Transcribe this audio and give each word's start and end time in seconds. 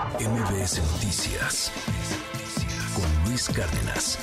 MBS 0.00 0.80
Noticias 0.94 1.70
con 2.96 3.28
Luis 3.28 3.50
Cárdenas. 3.50 4.16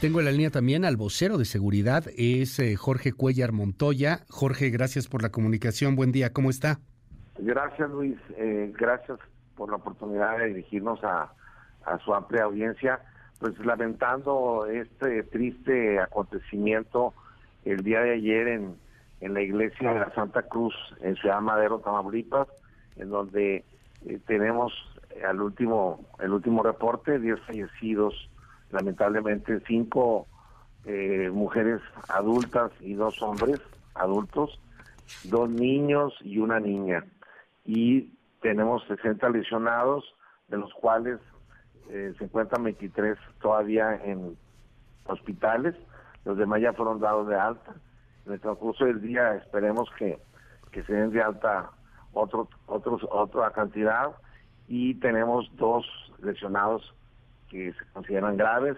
Tengo 0.00 0.20
en 0.20 0.24
la 0.24 0.30
línea 0.30 0.48
también 0.48 0.86
al 0.86 0.96
vocero 0.96 1.36
de 1.36 1.44
seguridad, 1.44 2.04
es 2.16 2.58
eh, 2.58 2.74
Jorge 2.76 3.12
Cuellar 3.12 3.52
Montoya. 3.52 4.20
Jorge, 4.30 4.70
gracias 4.70 5.06
por 5.06 5.22
la 5.22 5.28
comunicación. 5.28 5.96
Buen 5.96 6.12
día, 6.12 6.32
¿cómo 6.32 6.48
está? 6.48 6.80
Gracias, 7.36 7.90
Luis. 7.90 8.16
Eh, 8.38 8.72
gracias 8.74 9.18
por 9.54 9.68
la 9.68 9.76
oportunidad 9.76 10.38
de 10.38 10.46
dirigirnos 10.46 11.04
a, 11.04 11.30
a 11.84 11.98
su 11.98 12.14
amplia 12.14 12.44
audiencia. 12.44 13.00
Pues 13.38 13.58
lamentando 13.58 14.64
este 14.64 15.24
triste 15.24 16.00
acontecimiento 16.00 17.12
el 17.66 17.84
día 17.84 18.00
de 18.00 18.14
ayer 18.14 18.48
en, 18.48 18.76
en 19.20 19.34
la 19.34 19.42
iglesia 19.42 19.92
de 19.92 20.00
la 20.00 20.14
Santa 20.14 20.40
Cruz 20.44 20.74
en 21.02 21.16
Ciudad 21.16 21.42
Madero, 21.42 21.80
Tamaulipas, 21.80 22.48
en 22.96 23.10
donde 23.10 23.66
eh, 24.06 24.18
tenemos 24.26 24.72
al 25.28 25.40
último 25.40 26.06
el 26.20 26.32
último 26.32 26.62
reporte 26.62 27.18
10 27.18 27.40
fallecidos 27.42 28.30
lamentablemente 28.70 29.60
cinco 29.66 30.26
eh, 30.84 31.30
mujeres 31.32 31.80
adultas 32.08 32.72
y 32.80 32.94
dos 32.94 33.20
hombres 33.22 33.60
adultos 33.94 34.58
dos 35.24 35.48
niños 35.50 36.14
y 36.22 36.38
una 36.38 36.60
niña. 36.60 37.04
Y 37.64 38.14
tenemos 38.40 38.84
60 38.88 39.28
lesionados 39.30 40.04
de 40.48 40.58
los 40.58 40.72
cuales 40.74 41.18
eh, 41.88 42.14
se 42.18 42.24
encuentran 42.24 42.64
23 42.64 43.18
todavía 43.40 43.94
en 44.04 44.36
hospitales. 45.06 45.74
Los 46.24 46.38
demás 46.38 46.60
ya 46.60 46.72
fueron 46.72 47.00
dados 47.00 47.28
de 47.28 47.36
alta. 47.36 47.74
En 48.26 48.32
el 48.32 48.40
transcurso 48.40 48.84
del 48.84 49.00
día 49.00 49.34
esperemos 49.36 49.88
que, 49.98 50.18
que 50.70 50.82
se 50.84 50.92
den 50.92 51.10
de 51.10 51.22
alta 51.22 51.70
otro, 52.12 52.48
otros, 52.66 53.06
otra 53.10 53.50
cantidad 53.50 54.12
y 54.68 54.94
tenemos 54.94 55.50
dos 55.56 55.86
lesionados 56.22 56.94
que 57.48 57.72
se 57.72 57.84
consideran 57.92 58.36
graves. 58.36 58.76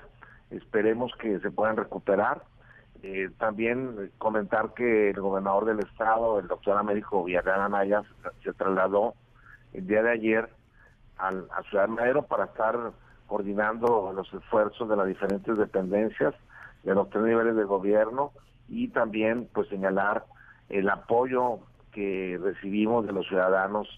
Esperemos 0.50 1.12
que 1.20 1.38
se 1.40 1.50
puedan 1.50 1.77
recuperar. 1.77 2.42
Eh, 3.02 3.30
también 3.38 4.10
comentar 4.18 4.72
que 4.74 5.10
el 5.10 5.20
gobernador 5.20 5.66
del 5.66 5.80
estado, 5.80 6.38
el 6.38 6.48
doctor 6.48 6.78
Américo 6.78 7.24
Villarreal 7.24 7.60
Anaya, 7.60 8.02
se 8.42 8.52
trasladó 8.55 9.14
el 9.72 9.86
día 9.86 10.02
de 10.02 10.10
ayer 10.10 10.48
al, 11.18 11.46
a 11.55 11.62
Ciudad 11.64 11.88
Madero 11.88 12.22
para 12.22 12.46
estar 12.46 12.92
coordinando 13.27 14.12
los 14.14 14.32
esfuerzos 14.32 14.88
de 14.88 14.96
las 14.96 15.06
diferentes 15.06 15.56
dependencias 15.56 16.34
de 16.82 16.94
los 16.94 17.10
tres 17.10 17.24
niveles 17.24 17.56
de 17.56 17.64
gobierno 17.64 18.32
y 18.68 18.88
también 18.88 19.48
pues 19.52 19.68
señalar 19.68 20.24
el 20.68 20.88
apoyo 20.88 21.58
que 21.94 22.38
recibimos 22.42 23.06
de 23.06 23.12
los 23.12 23.26
ciudadanos 23.28 23.88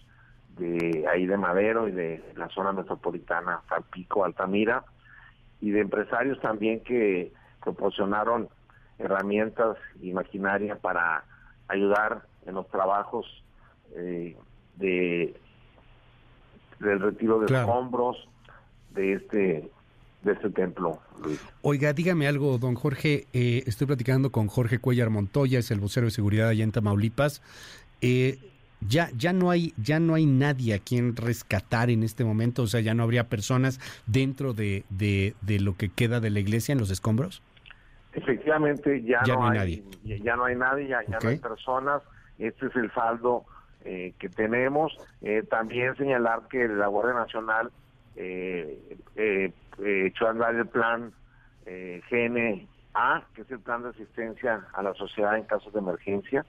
de 0.57 1.05
ahí 1.11 1.25
de 1.25 1.37
Madero 1.37 1.87
y 1.87 1.91
de 1.91 2.23
la 2.35 2.49
zona 2.49 2.71
metropolitana, 2.71 3.61
Salpico, 3.69 4.23
Altamira, 4.23 4.83
y 5.61 5.71
de 5.71 5.81
empresarios 5.81 6.39
también 6.39 6.81
que 6.81 7.31
proporcionaron 7.63 8.49
herramientas 8.99 9.77
y 10.01 10.13
maquinaria 10.13 10.75
para 10.77 11.23
ayudar 11.67 12.23
en 12.45 12.55
los 12.55 12.67
trabajos 12.69 13.25
eh, 13.95 14.35
de 14.75 15.35
del 16.79 16.99
retiro 16.99 17.39
de 17.39 17.53
escombros 17.53 18.17
de 18.93 19.13
este 19.13 19.71
de 20.23 20.33
este 20.33 20.49
templo. 20.49 20.99
Oiga, 21.61 21.93
dígame 21.93 22.27
algo, 22.27 22.57
don 22.57 22.75
Jorge. 22.75 23.27
Eh, 23.33 23.63
estoy 23.65 23.87
platicando 23.87 24.31
con 24.31 24.47
Jorge 24.47 24.79
Cuellar 24.79 25.09
Montoya, 25.09 25.59
es 25.59 25.71
el 25.71 25.79
vocero 25.79 26.05
de 26.05 26.11
seguridad 26.11 26.49
allá 26.49 26.63
en 26.63 26.71
Tamaulipas. 26.71 27.41
Eh, 28.01 28.37
ya, 28.81 29.09
ya 29.15 29.33
no 29.33 29.49
hay, 29.49 29.73
ya 29.77 29.99
no 29.99 30.15
hay 30.15 30.25
nadie 30.25 30.73
a 30.75 30.79
quien 30.79 31.15
rescatar 31.15 31.89
en 31.89 32.03
este 32.03 32.23
momento, 32.23 32.63
o 32.63 32.67
sea, 32.67 32.79
ya 32.79 32.93
no 32.93 33.03
habría 33.03 33.27
personas 33.27 33.79
dentro 34.05 34.53
de, 34.53 34.85
de, 34.89 35.59
lo 35.59 35.75
que 35.75 35.89
queda 35.89 36.19
de 36.19 36.29
la 36.29 36.39
iglesia 36.39 36.73
en 36.73 36.79
los 36.79 36.91
escombros. 36.91 37.41
Efectivamente, 38.13 39.03
ya, 39.03 39.21
no, 39.27 39.47
hay, 39.47 39.57
nadie. 39.57 39.83
Ya, 40.03 40.35
no 40.35 40.45
hay 40.45 40.55
nadie, 40.55 40.87
ya, 40.87 41.01
no 41.07 41.29
hay 41.29 41.37
personas. 41.37 42.01
Este 42.39 42.67
es 42.67 42.75
el 42.75 42.91
saldo 42.93 43.45
eh, 43.83 44.13
que 44.19 44.29
tenemos. 44.29 44.97
Eh, 45.21 45.43
también 45.49 45.95
señalar 45.97 46.47
que 46.49 46.67
la 46.67 46.87
Guardia 46.87 47.13
Nacional 47.13 47.71
eh, 48.15 48.97
eh, 49.15 49.51
echó 49.77 50.27
a 50.27 50.31
andar 50.31 50.55
el 50.55 50.67
plan 50.67 51.13
GNA, 51.65 53.25
que 53.35 53.41
es 53.41 53.51
el 53.51 53.59
plan 53.59 53.83
de 53.83 53.89
asistencia 53.89 54.65
a 54.73 54.81
la 54.81 54.93
sociedad 54.93 55.37
en 55.37 55.43
casos 55.43 55.73
de 55.73 55.79
emergencia 55.79 56.45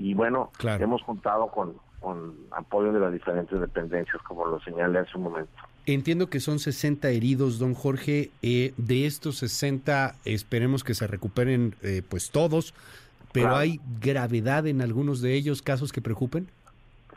y 0.00 0.14
bueno, 0.14 0.50
hemos 0.62 1.02
contado 1.02 1.48
con, 1.48 1.74
con 2.00 2.34
apoyo 2.52 2.90
de 2.90 3.00
las 3.00 3.12
diferentes 3.12 3.60
dependencias, 3.60 4.20
como 4.22 4.46
lo 4.46 4.58
señalé 4.60 5.00
hace 5.00 5.14
un 5.18 5.24
momento. 5.24 5.52
Entiendo 5.84 6.30
que 6.30 6.40
son 6.40 6.58
60 6.58 7.10
heridos, 7.10 7.58
don 7.58 7.74
Jorge. 7.74 8.30
Eh, 8.40 8.72
de 8.78 9.04
estos 9.04 9.36
60, 9.38 10.14
esperemos 10.24 10.84
que 10.84 10.94
se 10.94 11.06
recuperen 11.06 11.74
eh, 11.82 12.02
pues 12.08 12.30
todos, 12.30 12.72
pero 13.32 13.56
¿hay 13.56 13.78
gravedad 14.00 14.66
en 14.66 14.80
algunos 14.80 15.20
de 15.20 15.34
ellos, 15.34 15.60
casos 15.60 15.92
que 15.92 16.00
preocupen? 16.00 16.48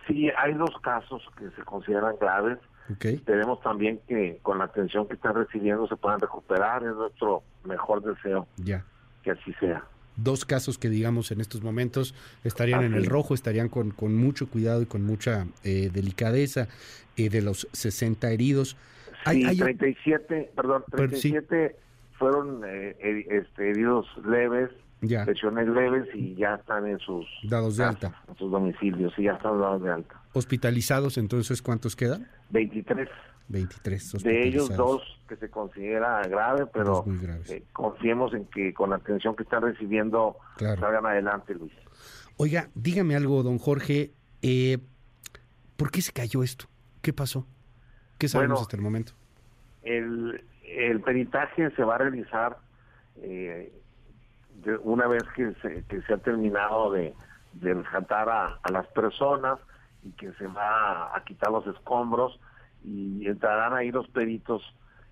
Sí, 0.06 0.30
hay 0.38 0.54
dos 0.54 0.78
casos 0.82 1.24
que 1.38 1.50
se 1.52 1.62
consideran 1.64 2.16
graves. 2.20 2.60
Esperemos 3.00 3.62
también 3.62 4.02
que 4.10 4.40
con 4.42 4.58
la 4.58 4.66
atención 4.66 5.08
que 5.08 5.14
están 5.14 5.36
recibiendo 5.36 5.88
se 5.88 5.96
puedan 5.96 6.20
recuperar. 6.20 6.84
Es 6.84 6.94
nuestro 6.96 7.44
mejor 7.64 8.04
deseo 8.04 8.46
ya. 8.58 8.84
que 9.24 9.32
así 9.32 9.54
sea 9.54 9.86
dos 10.16 10.46
casos 10.46 10.78
que 10.78 10.90
digamos 10.90 11.31
en 11.31 11.41
estos 11.41 11.62
momentos 11.62 12.13
estarían 12.44 12.84
en 12.84 12.94
el 12.94 13.06
rojo, 13.06 13.34
estarían 13.34 13.69
con, 13.69 13.91
con 13.91 14.16
mucho 14.16 14.47
cuidado 14.47 14.81
y 14.81 14.85
con 14.85 15.03
mucha 15.03 15.47
eh, 15.63 15.90
delicadeza 15.91 16.68
eh, 17.18 17.29
de 17.29 17.41
los 17.41 17.68
60 17.72 18.31
heridos. 18.31 18.78
Sí, 19.29 19.57
37, 19.57 20.52
perdón, 20.56 20.84
37 20.91 21.75
fueron 22.18 22.62
eh, 22.66 22.96
este, 23.29 23.69
heridos 23.69 24.06
leves, 24.25 24.69
lesiones 25.02 25.68
leves 25.68 26.07
y 26.13 26.35
ya 26.35 26.56
están 26.56 26.88
en 26.88 27.00
sus 27.00 27.25
dados 27.44 27.78
de 27.78 27.85
alta, 27.85 28.22
en 28.28 28.35
sus 28.35 28.52
domicilios 28.52 29.13
y 29.18 29.23
ya 29.23 29.34
están 29.34 29.59
dados 29.59 29.81
de 29.81 29.91
alta. 29.91 30.22
Hospitalizados, 30.34 31.18
entonces, 31.18 31.62
¿cuántos 31.62 31.96
quedan? 31.96 32.28
23. 32.50 33.09
23 33.48 34.24
De 34.24 34.48
ellos 34.48 34.76
dos 34.76 35.02
que 35.28 35.36
se 35.36 35.50
considera 35.50 36.22
grave, 36.24 36.66
pero 36.68 37.06
eh, 37.50 37.64
confiemos 37.74 38.34
en 38.34 38.46
que 38.46 38.74
con 38.74 38.90
la 38.92 38.98
atención 38.98 39.36
que 39.36 39.44
están 39.44 39.64
recibiendo 39.64 40.38
salgan 40.58 41.06
adelante, 41.06 41.53
Luis. 41.53 41.74
Oiga, 42.38 42.70
dígame 42.74 43.16
algo, 43.16 43.44
don 43.44 43.59
Jorge, 43.59 44.12
eh, 44.42 44.80
¿por 45.78 45.92
qué 45.92 46.02
se 46.02 46.12
cayó 46.12 46.44
esto? 46.44 46.66
¿Qué 47.02 47.14
pasó? 47.14 47.46
¿Qué 48.18 48.28
sabemos 48.28 48.62
hasta 48.62 48.76
el 48.76 48.82
momento? 48.82 49.14
El, 49.84 50.44
el 50.66 51.02
peritaje 51.02 51.70
se 51.72 51.84
va 51.84 51.96
a 51.96 51.98
realizar 52.00 52.58
eh, 53.18 53.72
una 54.84 55.08
vez 55.08 55.24
que 55.36 55.53
se, 55.62 55.84
que 55.86 56.02
se 56.03 56.14
ha 56.14 56.18
terminado 56.18 56.92
de, 56.92 57.14
de 57.53 57.74
rescatar 57.74 58.30
a, 58.30 58.59
a 58.64 58.72
las 58.72 58.88
personas 58.88 59.59
y 60.03 60.12
que 60.12 60.32
se 60.34 60.48
va 60.48 61.16
a 61.16 61.24
quitar 61.24 61.52
los 61.52 61.68
escombros 61.68 62.40
y 62.84 63.28
entrarán 63.28 63.74
ahí 63.74 63.92
los 63.92 64.08
peritos 64.10 64.62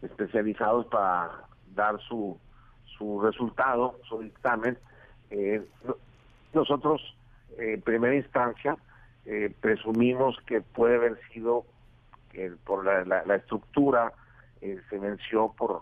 especializados 0.02 0.86
para 0.88 1.46
dar 1.76 2.00
su, 2.02 2.38
su 2.98 3.22
resultado, 3.22 3.96
su 4.08 4.20
dictamen. 4.20 4.78
Eh, 5.30 5.66
nosotros, 6.54 7.02
en 7.58 7.82
primera 7.82 8.16
instancia, 8.16 8.78
eh, 9.26 9.54
presumimos 9.62 10.38
que 10.46 10.62
puede 10.62 10.96
haber 10.96 11.20
sido 11.32 11.66
que 12.32 12.52
por 12.66 12.86
la, 12.86 13.24
la, 13.26 13.36
estructura 13.36 14.14
eh, 14.62 14.80
se 14.90 14.98
venció 14.98 15.54
por, 15.58 15.82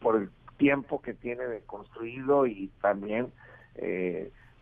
por 0.00 0.16
el 0.16 0.30
tiempo 0.56 1.00
que 1.00 1.14
tiene 1.14 1.44
de 1.44 1.60
construido 1.60 2.46
y 2.46 2.70
también 2.80 3.32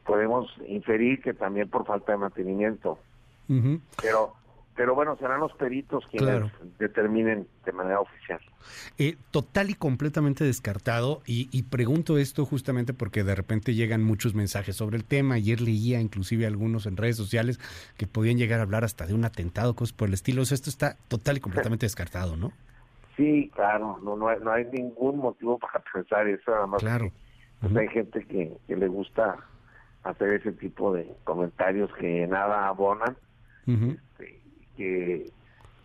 podemos 0.04 0.48
inferir 0.68 1.20
que 1.20 1.34
también 1.34 1.68
por 1.68 1.84
falta 1.84 2.12
de 2.12 2.18
mantenimiento. 2.18 2.98
Pero 4.00 4.34
pero 4.78 4.94
bueno, 4.94 5.16
serán 5.16 5.40
los 5.40 5.52
peritos 5.54 6.06
quienes 6.08 6.52
determinen 6.78 7.48
de 7.66 7.72
manera 7.72 7.98
oficial. 7.98 8.38
Eh, 8.96 9.16
total 9.32 9.70
y 9.70 9.74
completamente 9.74 10.44
descartado, 10.44 11.20
y, 11.26 11.64
pregunto 11.64 12.16
esto 12.16 12.44
justamente 12.44 12.94
porque 12.94 13.24
de 13.24 13.34
repente 13.34 13.74
llegan 13.74 14.04
muchos 14.04 14.36
mensajes 14.36 14.76
sobre 14.76 14.96
el 14.96 15.04
tema. 15.04 15.34
Ayer 15.34 15.60
leía 15.60 16.00
inclusive 16.00 16.46
algunos 16.46 16.86
en 16.86 16.96
redes 16.96 17.16
sociales 17.16 17.58
que 17.96 18.06
podían 18.06 18.38
llegar 18.38 18.60
a 18.60 18.62
hablar 18.62 18.84
hasta 18.84 19.04
de 19.04 19.14
un 19.14 19.24
atentado, 19.24 19.74
cosas 19.74 19.92
por 19.92 20.06
el 20.06 20.14
estilo. 20.14 20.42
esto 20.42 20.70
está 20.70 20.96
total 21.08 21.38
y 21.38 21.40
completamente 21.40 21.84
descartado, 21.86 22.36
¿no? 22.36 22.52
Sí, 23.16 23.50
claro, 23.56 23.98
no, 24.04 24.14
no, 24.16 24.28
hay, 24.28 24.64
ningún 24.66 25.18
motivo 25.18 25.58
para 25.58 25.82
pensar 25.92 26.28
eso, 26.28 26.54
además. 26.54 26.80
Claro. 26.80 27.10
Pues 27.60 27.76
hay 27.76 27.88
gente 27.88 28.24
que, 28.24 28.56
le 28.68 28.86
gusta 28.86 29.38
hacer 30.04 30.34
ese 30.34 30.52
tipo 30.52 30.92
de 30.94 31.12
comentarios 31.24 31.92
que 31.94 32.28
nada 32.28 32.68
abonan 32.68 33.16
que 34.78 35.30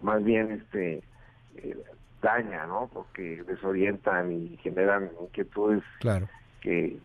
más 0.02 0.24
bien 0.24 0.52
este 0.52 1.04
eh, 1.56 1.84
daña, 2.22 2.68
¿no? 2.68 2.90
Porque 2.94 3.44
desorientan 3.44 4.32
y 4.32 4.58
generan 4.58 5.10
inquietudes 5.20 5.84
claro. 6.00 6.30
que 6.62 6.98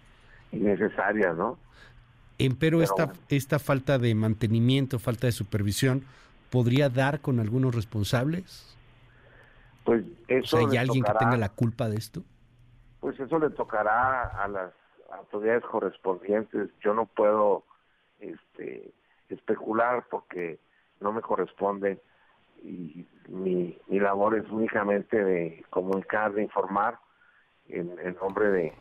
innecesarias, 0.53 1.35
¿no? 1.37 1.59
Empero 2.39 2.83
esta, 2.83 3.13
esta 3.31 3.59
falta 3.59 3.99
de 3.99 4.15
mantenimiento, 4.15 4.99
falta 4.99 5.27
de 5.27 5.33
supervisión, 5.33 6.05
podría 6.51 6.89
dar 6.91 7.21
con 7.21 7.41
algunos 7.41 7.75
responsables? 7.75 8.77
Pues 9.85 10.05
eso. 10.29 10.59
¿Hay 10.59 10.77
alguien 10.77 11.03
que 11.03 11.13
tenga 11.19 11.37
la 11.37 11.49
culpa 11.49 11.89
de 11.89 11.97
esto? 11.97 12.23
Pues 13.01 13.19
eso 13.19 13.39
le 13.39 13.51
tocará 13.51 14.23
a 14.23 14.47
las 14.47 14.73
autoridades 15.11 15.65
correspondientes. 15.65 16.69
Yo 16.81 16.93
no 16.93 17.07
puedo 17.07 17.65
este, 18.21 18.93
especular 19.31 20.05
porque 20.11 20.59
no 21.01 21.13
me 21.13 21.21
corresponde 21.21 22.01
y 22.63 23.07
mi, 23.29 23.79
mi 23.89 24.01
labor 24.01 24.37
es 24.37 24.49
únicamente 24.51 25.23
de 25.23 25.65
comunicar, 25.71 26.33
de 26.33 26.43
informar 26.43 26.99
en, 27.69 27.95
nombre 28.21 28.51
de, 28.51 28.73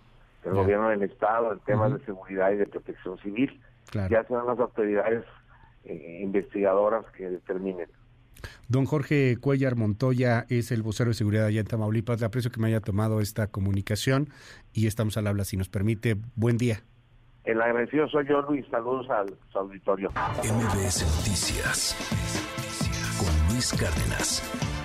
del 0.44 0.54
gobierno 0.54 0.90
del 0.90 1.04
Estado 1.04 1.54
en 1.54 1.60
temas 1.60 1.94
de 1.94 2.06
seguridad 2.06 2.52
y 2.52 2.58
de 2.58 2.66
protección 2.66 3.18
civil. 3.20 3.62
Ya 3.94 4.24
serán 4.24 4.48
las 4.48 4.60
autoridades 4.60 5.24
eh, 5.84 6.20
investigadoras 6.22 7.06
que 7.12 7.30
determinen. 7.30 7.88
Don 8.68 8.86
Jorge 8.86 9.38
Cuellar 9.40 9.76
Montoya 9.76 10.46
es 10.50 10.72
el 10.72 10.84
vocero 10.84 11.10
de 11.10 11.14
seguridad 11.14 11.46
allá 11.46 11.62
en 11.62 11.68
Tamaulipas. 11.68 12.20
Le 12.20 12.26
aprecio 12.26 12.52
que 12.52 12.60
me 12.60 12.68
haya 12.68 12.82
tomado 12.82 13.22
esta 13.22 13.48
comunicación 13.48 14.30
y 14.74 14.88
estamos 14.88 15.18
al 15.18 15.28
habla 15.28 15.46
si 15.46 15.58
nos 15.58 15.70
permite. 15.70 16.18
Buen 16.36 16.58
día. 16.58 16.84
El 17.48 17.62
agradecido 17.62 18.10
soy 18.10 18.28
yo, 18.28 18.42
Luis. 18.42 18.66
Saludos 18.70 19.10
al 19.10 19.34
auditorio. 19.54 20.12
MBS 20.44 21.06
Noticias 21.18 21.96
con 23.18 23.54
Luis 23.54 23.72
Cárdenas. 23.72 24.77